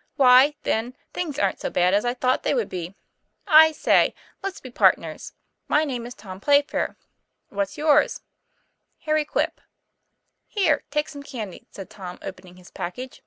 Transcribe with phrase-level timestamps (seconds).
[0.16, 2.94] 'Why, then, things aren't so bad as I thought they would be.
[3.46, 5.34] I say, let's be partners.
[5.68, 6.96] My name is Tommy Playfair:
[7.50, 8.22] What's yours?"
[9.00, 9.60] "Harry Quip."
[10.46, 13.20] 'Here, take some candy," said Tom, opening his package.